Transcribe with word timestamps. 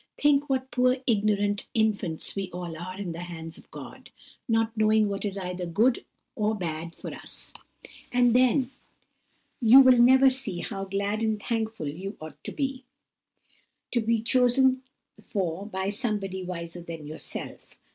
Think 0.17 0.49
what 0.49 0.71
poor 0.71 0.97
ignorant 1.05 1.67
infants 1.75 2.35
we 2.35 2.49
all 2.49 2.75
are 2.75 2.97
in 2.97 3.11
the 3.11 3.19
hands 3.19 3.59
of 3.59 3.69
God, 3.69 4.09
not 4.49 4.75
knowing 4.75 5.07
what 5.09 5.25
is 5.25 5.37
either 5.37 5.67
good 5.67 6.03
or 6.35 6.55
bad 6.55 6.95
for 6.95 7.13
us; 7.13 7.53
and 8.11 8.35
then 8.35 8.71
you 9.59 9.79
will 9.79 10.31
see 10.31 10.61
how 10.61 10.85
glad 10.85 11.21
and 11.21 11.39
thankful 11.39 11.87
you 11.87 12.17
ought 12.19 12.43
to 12.45 12.51
be, 12.51 12.83
to 13.91 14.01
be 14.01 14.23
chosen 14.23 14.81
for 15.23 15.67
by 15.67 15.89
somebody 15.89 16.41
wiser 16.41 16.81
than 16.81 17.05
yourself. 17.05 17.75